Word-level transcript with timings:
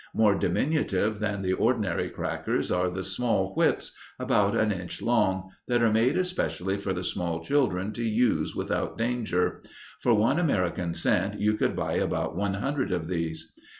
More 0.15 0.33
diminutive 0.33 1.19
than 1.19 1.43
the 1.43 1.53
ordinary 1.53 2.09
crackers 2.09 2.71
are 2.71 2.89
the 2.89 3.03
"small 3.03 3.53
whips," 3.53 3.95
about 4.17 4.55
an 4.57 4.71
inch 4.71 4.99
long, 4.99 5.51
that 5.67 5.83
are 5.83 5.91
made 5.93 6.17
especially 6.17 6.79
for 6.79 6.91
the 6.91 7.03
small 7.03 7.43
children 7.43 7.93
to 7.93 8.03
use 8.03 8.55
without 8.55 8.97
danger. 8.97 9.61
For 10.01 10.15
one 10.15 10.39
American 10.39 10.95
cent 10.95 11.39
you 11.39 11.53
could 11.53 11.75
buy 11.75 11.97
about 11.97 12.35
one 12.35 12.55
hundred 12.55 12.91
of 12.91 13.09
these. 13.09 13.53